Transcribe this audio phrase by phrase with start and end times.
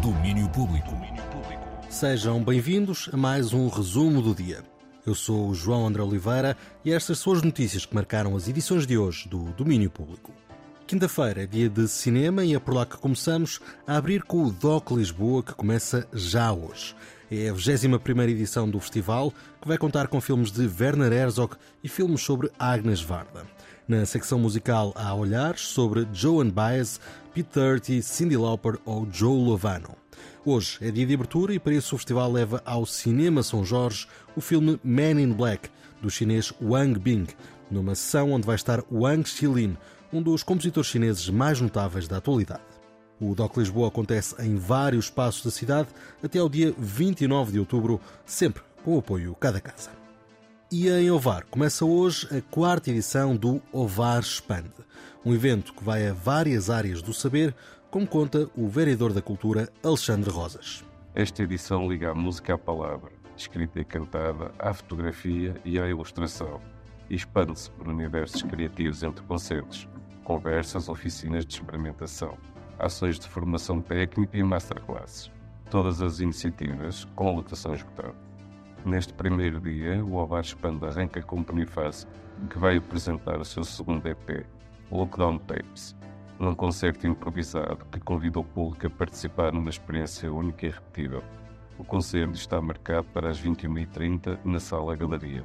[0.00, 0.90] Domínio Público.
[1.88, 4.62] Sejam bem-vindos a mais um resumo do dia.
[5.04, 8.86] Eu sou o João André Oliveira e estas são as notícias que marcaram as edições
[8.86, 10.32] de hoje do Domínio Público.
[10.86, 14.52] Quinta-feira é dia de cinema e é por lá que começamos a abrir com o
[14.52, 16.94] DOC Lisboa, que começa já hoje.
[17.32, 21.88] É a 21 edição do festival, que vai contar com filmes de Werner Herzog e
[21.88, 23.46] filmes sobre Agnes Varda.
[23.86, 26.98] Na secção musical há olhares sobre Joan Baez,
[27.32, 29.96] Pete Doherty, Cyndi Lauper ou Joe Lovano.
[30.44, 34.08] Hoje é dia de abertura e para isso o festival leva ao Cinema São Jorge
[34.34, 35.68] o filme Man in Black,
[36.02, 37.28] do chinês Wang Bing,
[37.70, 39.76] numa sessão onde vai estar Wang Xilin,
[40.12, 42.79] um dos compositores chineses mais notáveis da atualidade.
[43.20, 45.88] O DOC Lisboa acontece em vários espaços da cidade
[46.24, 49.90] até ao dia 29 de outubro, sempre com o apoio Cada Casa.
[50.72, 54.70] E em Ovar começa hoje a quarta edição do Ovar Expande,
[55.22, 57.54] um evento que vai a várias áreas do saber,
[57.90, 60.82] como conta o vereador da Cultura Alexandre Rosas.
[61.14, 66.58] Esta edição liga a música à palavra, escrita e cantada, à fotografia e à ilustração,
[67.10, 69.86] e expande-se por universos criativos entre concertos,
[70.24, 72.38] conversas, oficinas de experimentação,
[72.80, 75.30] ações de formação técnica e masterclasses.
[75.70, 78.14] Todas as iniciativas com lotação esgotada.
[78.84, 82.08] Neste primeiro dia, o Ovar Expande arranca com Bonifácio,
[82.48, 84.46] que vai apresentar o seu segundo EP,
[84.90, 85.94] Lockdown Tapes,
[86.38, 91.22] num concerto improvisado que convida o público a participar numa experiência única e repetível.
[91.78, 95.44] O concerto está marcado para as 21h30 na Sala Galeria.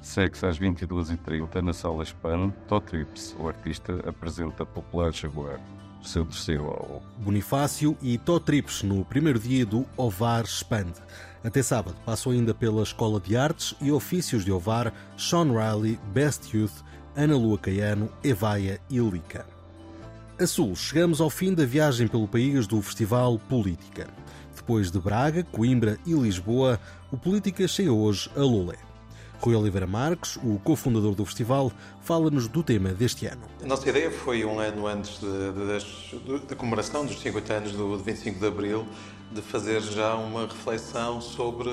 [0.00, 2.50] Segue-se às 22h30 na Sala Span,
[2.86, 5.60] Trips, o artista apresenta Popular Jaguar,
[6.02, 7.00] terceiro álbum.
[7.18, 10.92] Bonifácio e Trips no primeiro dia do Ovar Expand.
[11.44, 16.56] Até sábado passou ainda pela Escola de Artes e Ofícios de Ovar, Sean Riley, Best
[16.56, 16.82] Youth,
[17.16, 19.46] Ana Lua Caiano, Evaia e Lica.
[20.40, 24.06] A sul, chegamos ao fim da viagem pelo país do Festival Política.
[24.54, 26.78] Depois de Braga, Coimbra e Lisboa,
[27.10, 28.87] o Política chega hoje a Lolé.
[29.40, 33.42] Rui Oliveira Marques, o cofundador do festival, fala-nos do tema deste ano.
[33.62, 35.20] A nossa ideia foi, um ano antes
[36.48, 38.86] da comemoração dos 50 anos do, do 25 de Abril,
[39.30, 41.68] de fazer já uma reflexão sobre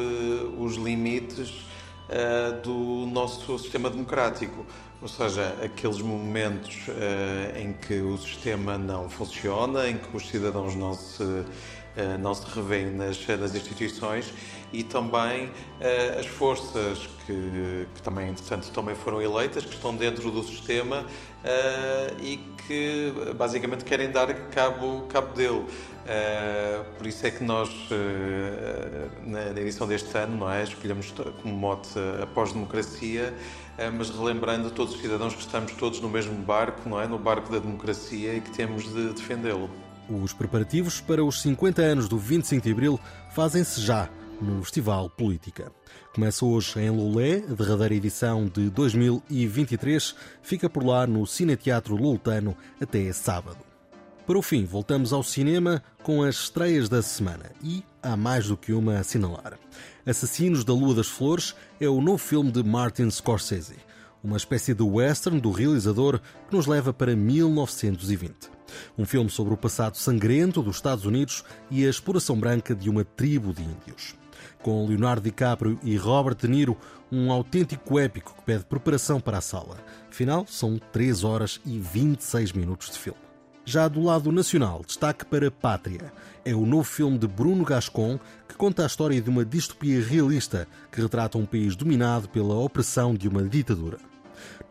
[0.59, 1.65] os limites
[2.09, 4.65] uh, do nosso sistema democrático.
[5.01, 10.75] Ou seja, aqueles momentos uh, em que o sistema não funciona, em que os cidadãos
[10.75, 11.45] não se
[11.97, 14.33] eh, não se revêem nas, nas instituições
[14.73, 20.29] e também uh, as forças que, que, também, entretanto, também foram eleitas, que estão dentro
[20.29, 25.59] do sistema uh, e que basicamente querem dar cabo, cabo dele.
[25.59, 27.69] Uh, por isso é que nós,
[29.25, 33.33] na, na, edição deste ano, não é, escolhemos como mote a pós-democracia,
[33.97, 37.51] mas relembrando todos os cidadãos que estamos todos no mesmo barco, não é, no barco
[37.51, 39.69] da democracia e que temos de defendê-lo.
[40.07, 42.99] Os preparativos para os 50 anos do 25 de Abril
[43.31, 44.07] fazem-se já
[44.39, 45.71] no Festival Política.
[46.13, 52.55] Começa hoje em Lolé, a derradeira edição de 2023 fica por lá no Cineteatro Lultano
[52.79, 53.57] até sábado.
[54.27, 58.57] Para o fim, voltamos ao cinema com as estreias da semana e há mais do
[58.57, 59.57] que uma a assinalar.
[60.05, 63.75] Assassinos da Lua das Flores é o novo filme de Martin Scorsese,
[64.25, 66.19] uma espécie de western do realizador
[66.49, 68.49] que nos leva para 1920.
[68.97, 73.05] Um filme sobre o passado sangrento dos Estados Unidos e a exploração branca de uma
[73.05, 74.15] tribo de índios.
[74.63, 76.75] Com Leonardo DiCaprio e Robert De Niro,
[77.11, 79.77] um autêntico épico que pede preparação para a sala.
[80.09, 83.19] Afinal, são 3 horas e 26 minutos de filme.
[83.63, 86.13] Já do lado nacional, destaque para Pátria.
[86.43, 90.67] É o novo filme de Bruno Gascon que conta a história de uma distopia realista
[90.91, 93.97] que retrata um país dominado pela opressão de uma ditadura.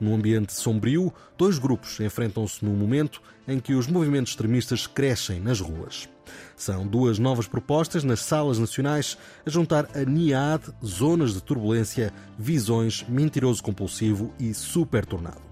[0.00, 5.60] Num ambiente sombrio, dois grupos enfrentam-se no momento em que os movimentos extremistas crescem nas
[5.60, 6.08] ruas.
[6.56, 13.04] São duas novas propostas nas salas nacionais a juntar a NIAD, zonas de turbulência, visões,
[13.08, 15.42] mentiroso compulsivo e super tornado.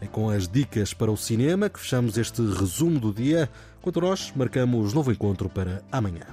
[0.00, 3.48] É com as dicas para o cinema que fechamos este resumo do dia.
[3.80, 6.26] Quanto nós, marcamos novo encontro para amanhã.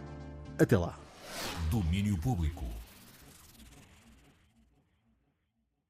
[0.57, 0.97] Até lá.
[1.69, 2.65] Domínio Público.